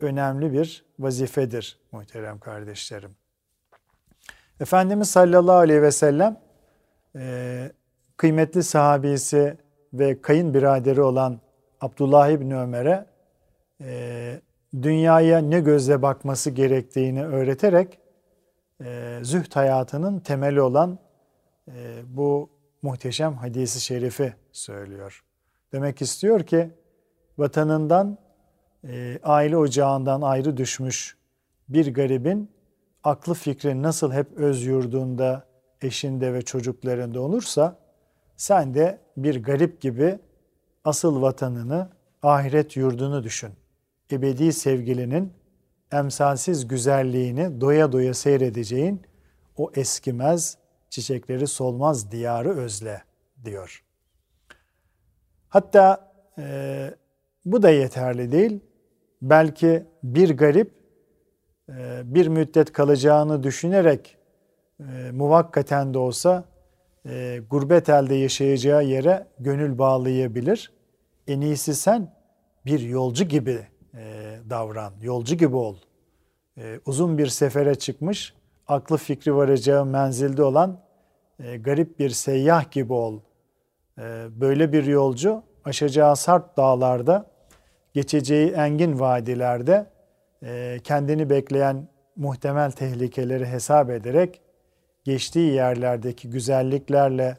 önemli 0.00 0.52
bir 0.52 0.84
vazifedir 0.98 1.78
muhterem 1.92 2.38
kardeşlerim. 2.38 3.10
Efendimiz 4.60 5.10
sallallahu 5.10 5.56
aleyhi 5.56 5.82
ve 5.82 5.92
sellem 5.92 6.40
e, 7.16 7.72
kıymetli 8.16 8.62
sahabesi 8.62 9.56
ve 9.92 10.22
kayınbiraderi 10.22 11.00
olan 11.02 11.40
Abdullah 11.80 12.28
İbni 12.28 12.56
Ömer'e 12.56 13.06
e, 13.80 14.40
dünyaya 14.82 15.38
ne 15.38 15.60
gözle 15.60 16.02
bakması 16.02 16.50
gerektiğini 16.50 17.26
öğreterek 17.26 17.98
e, 18.84 19.18
zühd 19.22 19.56
hayatının 19.56 20.20
temeli 20.20 20.60
olan 20.60 20.98
e, 21.68 22.02
bu 22.06 22.50
muhteşem 22.82 23.34
hadisi 23.34 23.80
şerifi 23.80 24.34
söylüyor. 24.52 25.24
Demek 25.72 26.02
istiyor 26.02 26.42
ki 26.42 26.70
vatanından, 27.38 28.18
e, 28.84 29.18
aile 29.22 29.56
ocağından 29.56 30.22
ayrı 30.22 30.56
düşmüş 30.56 31.16
bir 31.68 31.94
garibin 31.94 32.50
aklı 33.04 33.34
fikri 33.34 33.82
nasıl 33.82 34.12
hep 34.12 34.32
öz 34.36 34.66
yurdunda, 34.66 35.44
eşinde 35.82 36.34
ve 36.34 36.42
çocuklarında 36.42 37.20
olursa 37.20 37.78
sen 38.36 38.74
de 38.74 38.98
bir 39.16 39.42
garip 39.42 39.80
gibi 39.80 40.18
asıl 40.84 41.22
vatanını, 41.22 41.88
ahiret 42.22 42.76
yurdunu 42.76 43.24
düşün. 43.24 43.50
Ebedi 44.12 44.52
sevgilinin 44.52 45.32
emsalsiz 45.92 46.68
güzelliğini 46.68 47.60
doya 47.60 47.92
doya 47.92 48.14
seyredeceğin 48.14 49.02
o 49.56 49.70
eskimez, 49.74 50.58
çiçekleri 50.90 51.46
solmaz 51.46 52.12
diyarı 52.12 52.50
özle 52.50 53.02
diyor. 53.44 53.84
Hatta 55.48 56.12
e, 56.38 56.90
bu 57.44 57.62
da 57.62 57.70
yeterli 57.70 58.32
değil. 58.32 58.60
Belki 59.22 59.86
bir 60.02 60.36
garip 60.36 60.72
e, 61.68 62.00
bir 62.04 62.28
müddet 62.28 62.72
kalacağını 62.72 63.42
düşünerek 63.42 64.16
e, 64.80 65.10
muvakkaten 65.12 65.94
de 65.94 65.98
olsa 65.98 66.44
e, 67.06 67.40
gurbet 67.50 67.88
elde 67.88 68.14
yaşayacağı 68.14 68.84
yere 68.84 69.26
gönül 69.38 69.78
bağlayabilir. 69.78 70.72
En 71.26 71.40
iyisi 71.40 71.74
sen 71.74 72.14
bir 72.66 72.80
yolcu 72.80 73.24
gibi 73.24 73.66
e, 73.94 74.36
davran, 74.50 74.92
yolcu 75.02 75.36
gibi 75.36 75.56
ol. 75.56 75.76
E, 76.58 76.80
uzun 76.86 77.18
bir 77.18 77.26
sefere 77.26 77.74
çıkmış, 77.74 78.34
aklı 78.68 78.96
fikri 78.96 79.34
varacağı 79.34 79.86
menzilde 79.86 80.42
olan 80.42 80.80
e, 81.40 81.56
garip 81.56 81.98
bir 81.98 82.10
seyyah 82.10 82.70
gibi 82.70 82.92
ol. 82.92 83.20
E, 83.98 84.26
böyle 84.40 84.72
bir 84.72 84.84
yolcu 84.84 85.42
aşacağı 85.64 86.16
sarp 86.16 86.56
dağlarda, 86.56 87.26
geçeceği 87.94 88.50
engin 88.50 89.00
vadilerde 89.00 89.86
e, 90.42 90.78
kendini 90.84 91.30
bekleyen 91.30 91.88
muhtemel 92.16 92.70
tehlikeleri 92.70 93.46
hesap 93.46 93.90
ederek 93.90 94.40
geçtiği 95.04 95.52
yerlerdeki 95.52 96.30
güzelliklerle 96.30 97.36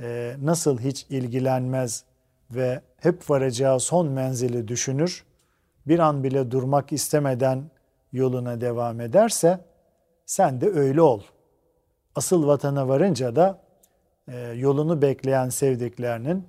e, 0.00 0.36
nasıl 0.42 0.78
hiç 0.78 1.06
ilgilenmez 1.10 2.04
ve 2.50 2.80
hep 3.00 3.30
varacağı 3.30 3.80
son 3.80 4.08
menzili 4.08 4.68
düşünür, 4.68 5.24
bir 5.88 5.98
an 5.98 6.24
bile 6.24 6.50
durmak 6.50 6.92
istemeden 6.92 7.70
yoluna 8.12 8.60
devam 8.60 9.00
ederse 9.00 9.60
sen 10.26 10.60
de 10.60 10.70
öyle 10.70 11.00
ol. 11.02 11.22
Asıl 12.14 12.46
vatana 12.46 12.88
varınca 12.88 13.36
da 13.36 13.62
e, 14.28 14.36
yolunu 14.38 15.02
bekleyen 15.02 15.48
sevdiklerinin 15.48 16.48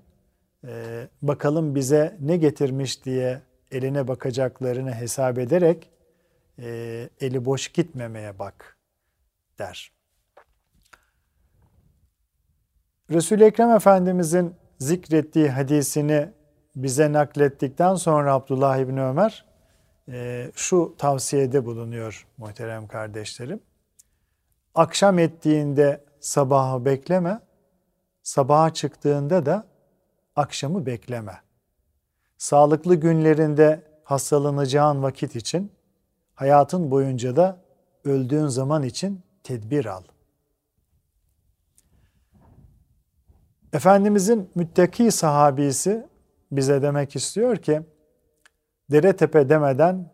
e, 0.67 1.07
bakalım 1.21 1.75
bize 1.75 2.17
ne 2.21 2.37
getirmiş 2.37 3.05
diye 3.05 3.41
eline 3.71 4.07
bakacaklarını 4.07 4.93
hesap 4.93 5.37
ederek 5.37 5.89
e, 6.59 7.09
eli 7.21 7.45
boş 7.45 7.67
gitmemeye 7.67 8.39
bak 8.39 8.77
der. 9.59 9.91
Resul-i 13.11 13.43
Ekrem 13.43 13.71
Efendimizin 13.71 14.55
zikrettiği 14.79 15.49
hadisini 15.49 16.29
bize 16.75 17.13
naklettikten 17.13 17.95
sonra 17.95 18.33
Abdullah 18.33 18.77
İbni 18.77 19.01
Ömer 19.01 19.45
e, 20.07 20.51
şu 20.55 20.95
tavsiyede 20.97 21.65
bulunuyor 21.65 22.27
muhterem 22.37 22.87
kardeşlerim. 22.87 23.59
Akşam 24.75 25.19
ettiğinde 25.19 26.03
sabahı 26.19 26.85
bekleme, 26.85 27.39
sabaha 28.23 28.73
çıktığında 28.73 29.45
da 29.45 29.67
akşamı 30.35 30.85
bekleme. 30.85 31.41
Sağlıklı 32.37 32.95
günlerinde 32.95 33.83
hastalanacağın 34.03 35.03
vakit 35.03 35.35
için, 35.35 35.71
hayatın 36.35 36.91
boyunca 36.91 37.35
da 37.35 37.57
öldüğün 38.03 38.47
zaman 38.47 38.83
için 38.83 39.21
tedbir 39.43 39.85
al. 39.85 40.03
Efendimizin 43.73 44.49
müttaki 44.55 45.11
sahabisi 45.11 46.07
bize 46.51 46.81
demek 46.81 47.15
istiyor 47.15 47.57
ki, 47.57 47.81
dere 48.91 49.15
tepe 49.15 49.49
demeden, 49.49 50.11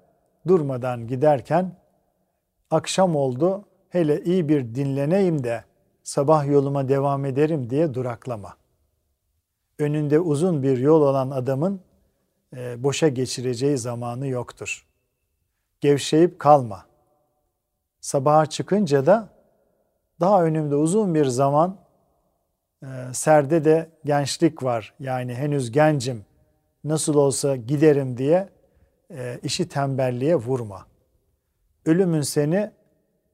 durmadan 0.48 1.08
giderken, 1.08 1.76
akşam 2.72 3.16
oldu, 3.16 3.66
hele 3.90 4.24
iyi 4.24 4.50
bir 4.50 4.76
dinleneyim 4.76 5.44
de 5.44 5.64
sabah 6.04 6.48
yoluma 6.48 6.90
devam 6.90 7.26
ederim 7.26 7.70
diye 7.70 7.94
duraklama. 7.94 8.54
Önünde 9.80 10.20
uzun 10.20 10.64
bir 10.64 10.78
yol 10.78 11.02
olan 11.02 11.32
adamın 11.32 11.82
e, 12.56 12.84
boşa 12.84 13.08
geçireceği 13.08 13.78
zamanı 13.78 14.28
yoktur. 14.28 14.88
Gevşeyip 15.82 16.40
kalma. 16.40 16.86
Sabaha 18.02 18.46
çıkınca 18.46 19.06
da 19.06 19.30
daha 20.20 20.44
önümde 20.44 20.76
uzun 20.76 21.16
bir 21.16 21.26
zaman 21.26 21.78
serde 23.14 23.66
de 23.66 23.90
gençlik 24.06 24.64
var. 24.64 24.94
Yani 25.00 25.34
henüz 25.34 25.72
gencim. 25.72 26.26
Nasıl 26.84 27.16
olsa 27.16 27.56
giderim 27.56 28.18
diye 28.18 28.50
e, 29.12 29.40
işi 29.44 29.68
tembelliğe 29.68 30.36
vurma. 30.36 30.86
Ölümün 31.86 32.22
seni 32.22 32.72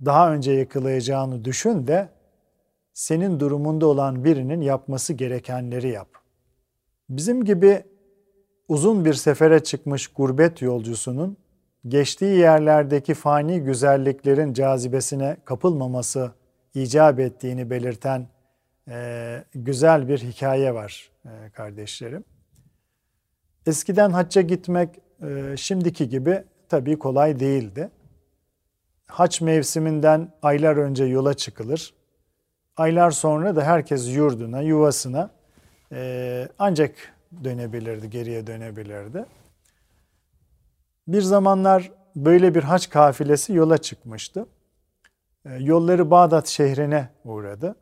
daha 0.05 0.33
önce 0.33 0.51
yakalayacağını 0.51 1.45
düşün 1.45 1.87
de 1.87 2.09
senin 2.93 3.39
durumunda 3.39 3.87
olan 3.87 4.23
birinin 4.23 4.61
yapması 4.61 5.13
gerekenleri 5.13 5.89
yap. 5.89 6.07
Bizim 7.09 7.45
gibi 7.45 7.83
uzun 8.67 9.05
bir 9.05 9.13
sefere 9.13 9.63
çıkmış 9.63 10.07
gurbet 10.07 10.61
yolcusunun 10.61 11.37
geçtiği 11.87 12.37
yerlerdeki 12.37 13.13
fani 13.13 13.59
güzelliklerin 13.59 14.53
cazibesine 14.53 15.37
kapılmaması 15.45 16.31
icap 16.73 17.19
ettiğini 17.19 17.69
belirten 17.69 18.27
e, 18.87 19.43
güzel 19.55 20.07
bir 20.07 20.19
hikaye 20.19 20.73
var 20.73 21.11
e, 21.25 21.49
kardeşlerim. 21.49 22.23
Eskiden 23.65 24.09
hacca 24.09 24.41
gitmek 24.41 24.89
e, 25.23 25.57
şimdiki 25.57 26.09
gibi 26.09 26.43
tabii 26.69 26.99
kolay 26.99 27.39
değildi. 27.39 27.89
Haç 29.07 29.41
mevsiminden 29.41 30.33
aylar 30.41 30.75
önce 30.75 31.03
yola 31.03 31.33
çıkılır. 31.33 31.93
Aylar 32.77 33.11
sonra 33.11 33.55
da 33.55 33.63
herkes 33.63 34.15
yurduna, 34.15 34.61
yuvasına 34.61 35.29
e, 35.91 36.47
ancak 36.59 36.95
dönebilirdi, 37.43 38.09
geriye 38.09 38.47
dönebilirdi. 38.47 39.25
Bir 41.07 41.21
zamanlar 41.21 41.91
böyle 42.15 42.55
bir 42.55 42.63
haç 42.63 42.89
kafilesi 42.89 43.53
yola 43.53 43.77
çıkmıştı. 43.77 44.45
E, 45.45 45.55
yolları 45.55 46.11
Bağdat 46.11 46.47
şehrine 46.47 47.09
uğradı. 47.25 47.75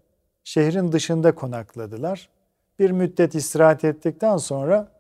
Şehrin 0.49 0.91
dışında 0.91 1.35
konakladılar. 1.35 2.29
Bir 2.79 2.91
müddet 2.91 3.35
istirahat 3.35 3.83
ettikten 3.83 4.37
sonra 4.37 4.91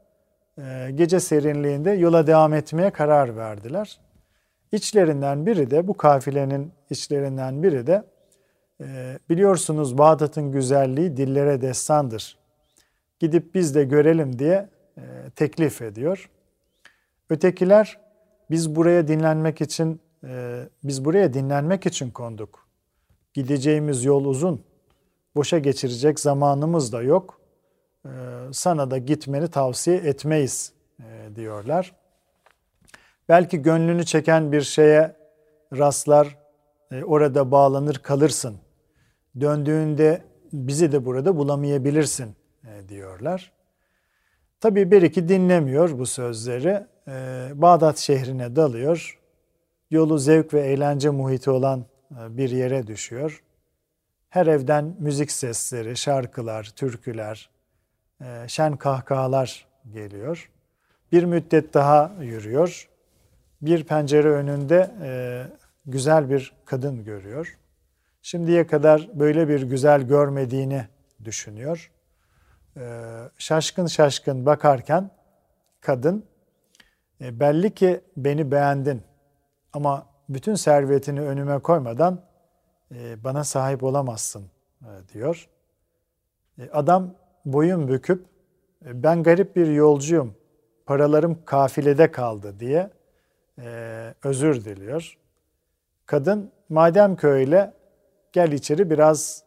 e, 0.57 0.91
gece 0.95 1.19
serinliğinde 1.19 1.91
yola 1.91 2.27
devam 2.27 2.53
etmeye 2.53 2.89
karar 2.89 3.37
verdiler. 3.37 3.99
İçlerinden 4.71 5.45
biri 5.45 5.71
de 5.71 5.87
bu 5.87 5.97
kafilenin 5.97 6.71
içlerinden 6.89 7.63
biri 7.63 7.87
de 7.87 8.03
e, 8.81 9.19
biliyorsunuz 9.29 9.97
Bağdat'ın 9.97 10.51
güzelliği 10.51 11.17
dillere 11.17 11.61
destandır. 11.61 12.37
Gidip 13.19 13.55
biz 13.55 13.75
de 13.75 13.83
görelim 13.83 14.39
diye 14.39 14.69
teklif 15.35 15.81
ediyor. 15.81 16.29
Ötekiler 17.29 17.99
biz 18.51 18.75
buraya 18.75 19.07
dinlenmek 19.07 19.61
için 19.61 20.01
biz 20.83 21.05
buraya 21.05 21.33
dinlenmek 21.33 21.85
için 21.85 22.11
konduk. 22.11 22.67
Gideceğimiz 23.33 24.05
yol 24.05 24.25
uzun 24.25 24.68
boşa 25.35 25.57
geçirecek 25.57 26.19
zamanımız 26.19 26.93
da 26.93 27.01
yok. 27.01 27.39
Ee, 28.05 28.09
sana 28.51 28.91
da 28.91 28.97
gitmeni 28.97 29.47
tavsiye 29.47 29.97
etmeyiz 29.97 30.73
e, 30.99 31.35
diyorlar. 31.35 31.95
Belki 33.29 33.61
gönlünü 33.61 34.05
çeken 34.05 34.51
bir 34.51 34.61
şeye 34.61 35.15
rastlar, 35.77 36.37
e, 36.91 37.03
orada 37.03 37.51
bağlanır 37.51 37.95
kalırsın. 37.95 38.57
Döndüğünde 39.39 40.21
bizi 40.53 40.91
de 40.91 41.05
burada 41.05 41.37
bulamayabilirsin 41.37 42.35
e, 42.63 42.89
diyorlar. 42.89 43.51
Tabii 44.59 44.91
bir 44.91 45.01
iki 45.01 45.29
dinlemiyor 45.29 45.99
bu 45.99 46.05
sözleri. 46.05 46.85
Bağdat 47.53 47.97
şehrine 47.97 48.55
dalıyor. 48.55 49.19
Yolu 49.91 50.17
zevk 50.17 50.53
ve 50.53 50.61
eğlence 50.61 51.09
muhiti 51.09 51.49
olan 51.49 51.85
bir 52.11 52.49
yere 52.49 52.87
düşüyor. 52.87 53.43
Her 54.29 54.47
evden 54.47 54.95
müzik 54.99 55.31
sesleri, 55.31 55.97
şarkılar, 55.97 56.63
türküler, 56.63 57.49
e, 58.21 58.47
şen 58.47 58.77
kahkahalar 58.77 59.67
geliyor. 59.93 60.49
Bir 61.11 61.23
müddet 61.23 61.73
daha 61.73 62.11
yürüyor. 62.21 62.89
Bir 63.61 63.83
pencere 63.83 64.29
önünde 64.29 64.91
e, 65.01 65.43
güzel 65.85 66.29
bir 66.29 66.53
kadın 66.65 67.03
görüyor. 67.03 67.57
Şimdiye 68.21 68.67
kadar 68.67 69.09
böyle 69.13 69.47
bir 69.47 69.61
güzel 69.61 70.01
görmediğini 70.01 70.85
düşünüyor. 71.23 71.91
E, 72.77 72.83
şaşkın 73.37 73.87
şaşkın 73.87 74.45
bakarken 74.45 75.11
kadın 75.81 76.25
belli 77.21 77.73
ki 77.73 78.01
beni 78.17 78.51
beğendin 78.51 79.01
ama 79.73 80.05
bütün 80.29 80.55
servetini 80.55 81.21
önüme 81.21 81.59
koymadan 81.59 82.21
bana 82.91 83.43
sahip 83.43 83.83
olamazsın 83.83 84.45
e, 84.81 85.13
diyor. 85.13 85.49
E, 86.59 86.69
adam 86.69 87.15
boyun 87.45 87.87
büküp 87.87 88.25
ben 88.81 89.23
garip 89.23 89.55
bir 89.55 89.67
yolcuyum, 89.67 90.35
paralarım 90.85 91.45
kafilede 91.45 92.11
kaldı 92.11 92.59
diye 92.59 92.89
özür 94.23 94.65
diliyor. 94.65 95.17
Kadın 96.05 96.51
madem 96.69 97.15
ki 97.15 97.27
öyle 97.27 97.73
gel 98.31 98.51
içeri 98.51 98.89
biraz 98.89 99.43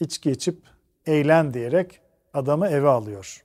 içki 0.00 0.30
içip 0.30 0.62
eğlen 1.06 1.54
diyerek 1.54 2.00
adamı 2.34 2.68
eve 2.68 2.88
alıyor. 2.88 3.44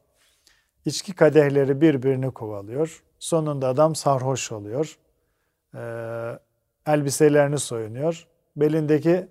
İçki 0.85 1.13
kadehleri 1.13 1.81
birbirini 1.81 2.31
kovalıyor. 2.31 3.03
Sonunda 3.19 3.67
adam 3.67 3.95
sarhoş 3.95 4.51
oluyor. 4.51 4.97
elbiselerini 6.85 7.59
soyunuyor 7.59 8.27
belindeki 8.55 9.27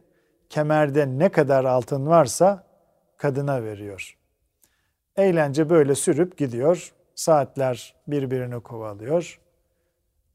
kemerde 0.48 1.06
ne 1.06 1.28
kadar 1.28 1.64
altın 1.64 2.06
varsa 2.06 2.66
kadına 3.16 3.62
veriyor. 3.64 4.16
Eğlence 5.16 5.70
böyle 5.70 5.94
sürüp 5.94 6.38
gidiyor. 6.38 6.92
Saatler 7.14 7.94
birbirini 8.06 8.61
kovalıyor. 8.61 9.40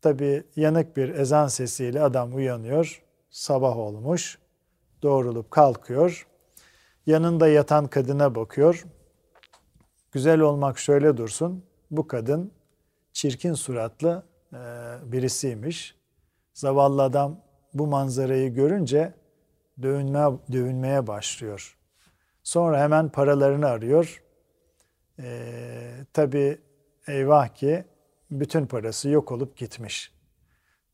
Tabi 0.02 0.43
yanık 0.56 0.98
bir 0.98 1.10
ezan 1.10 1.48
sesiyle 1.48 2.02
adam 2.02 2.36
uyanıyor. 2.36 3.04
Sabah 3.30 3.78
olmuş. 3.78 4.39
Doğrulup 5.02 5.52
kalkıyor. 5.52 6.28
Yanında 7.06 7.48
yatan 7.48 7.88
kadına 7.88 8.36
bakıyor. 8.36 8.86
Güzel 10.12 10.39
olmak 10.39 10.80
şöyle 10.80 11.17
dursun. 11.17 11.65
Bu 11.91 12.08
kadın 12.08 12.52
çirkin 13.13 13.54
suratlı 13.54 14.26
birisiymiş. 15.04 15.95
Zavallı 16.54 17.04
adam 17.04 17.44
bu 17.75 17.88
manzarayı 17.88 18.53
görünce 18.53 19.13
dövünme, 19.81 20.25
dövünmeye 20.51 21.07
başlıyor. 21.07 21.77
Sonra 22.43 22.81
hemen 22.81 23.09
paralarını 23.09 23.67
arıyor. 23.67 24.23
Ee, 25.19 25.91
Tabi 26.13 26.61
eyvah 27.07 27.47
ki 27.47 27.85
bütün 28.31 28.65
parası 28.65 29.09
yok 29.09 29.31
olup 29.31 29.57
gitmiş. 29.57 30.13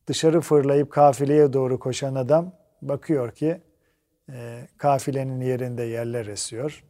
Dışarı 0.06 0.40
fırlayıp 0.40 0.90
kafileye 0.90 1.52
doğru 1.52 1.78
koşan 1.78 2.14
adam 2.14 2.52
bakıyor 2.82 3.32
ki 3.32 3.60
e, 4.32 4.68
kafilenin 4.78 5.40
yerinde 5.40 5.82
yerler 5.82 6.26
esiyor. 6.26 6.84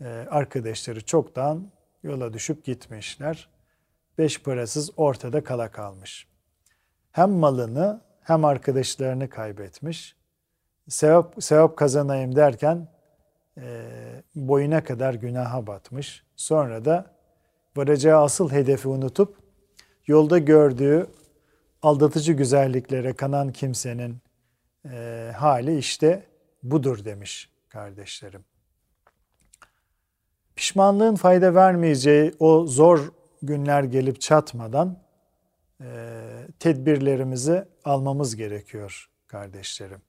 E, 0.00 0.04
arkadaşları 0.08 1.04
çoktan 1.04 1.72
yola 2.02 2.32
düşüp 2.32 2.64
gitmişler. 2.64 3.48
Beş 4.18 4.42
parasız 4.42 4.90
ortada 4.96 5.44
kala 5.44 5.70
kalmış. 5.70 6.28
Hem 7.12 7.30
malını 7.30 8.09
hem 8.30 8.44
arkadaşlarını 8.44 9.28
kaybetmiş. 9.28 10.16
Sevap, 10.88 11.34
sevap 11.40 11.76
kazanayım 11.76 12.36
derken 12.36 12.88
e, 13.56 13.62
boyuna 14.34 14.84
kadar 14.84 15.14
günaha 15.14 15.66
batmış. 15.66 16.24
Sonra 16.36 16.84
da 16.84 17.06
varacağı 17.76 18.22
asıl 18.22 18.50
hedefi 18.50 18.88
unutup 18.88 19.36
yolda 20.06 20.38
gördüğü 20.38 21.06
aldatıcı 21.82 22.32
güzelliklere 22.32 23.12
kanan 23.12 23.52
kimsenin 23.52 24.18
e, 24.90 25.30
hali 25.36 25.78
işte 25.78 26.26
budur 26.62 27.04
demiş 27.04 27.50
kardeşlerim. 27.68 28.44
Pişmanlığın 30.56 31.14
fayda 31.14 31.54
vermeyeceği 31.54 32.34
o 32.38 32.66
zor 32.66 33.12
günler 33.42 33.82
gelip 33.82 34.20
çatmadan 34.20 34.98
tedbirlerimizi 36.58 37.64
almamız 37.84 38.36
gerekiyor 38.36 39.10
kardeşlerim. 39.26 40.02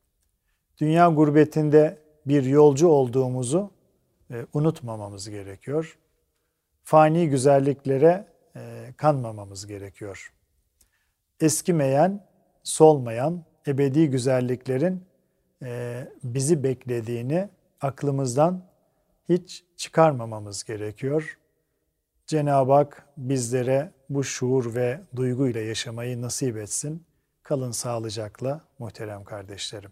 Dünya 0.78 1.08
gurbetinde 1.08 1.98
bir 2.26 2.44
yolcu 2.44 2.88
olduğumuzu 2.88 3.72
e, 4.32 4.46
unutmamamız 4.54 5.30
gerekiyor. 5.30 5.98
Fani 6.84 7.30
güzelliklere 7.30 8.28
e, 8.56 8.94
kanmamamız 8.98 9.68
gerekiyor. 9.68 10.34
Eskimeyen, 11.40 12.28
solmayan 12.64 13.46
ebedi 13.68 14.10
güzelliklerin 14.10 15.12
bizi 16.24 16.64
beklediğini 16.64 17.50
aklımızdan 17.82 18.66
hiç 19.30 19.66
çıkarmamamız 19.78 20.64
gerekiyor. 20.64 21.38
Cenab-ı 22.32 22.74
Hak 22.74 23.06
bizlere 23.18 23.92
bu 24.10 24.24
şuur 24.24 24.76
ve 24.76 25.02
duyguyla 25.16 25.62
yaşamayı 25.62 26.22
nasip 26.22 26.58
etsin. 26.58 27.06
Kalın 27.44 27.72
sağlıcakla 27.72 28.62
muhterem 28.80 29.24
kardeşlerim. 29.24 29.92